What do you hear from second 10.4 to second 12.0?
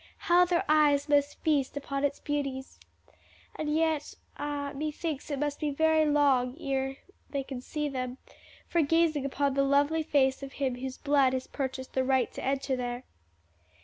of Him whose blood has purchased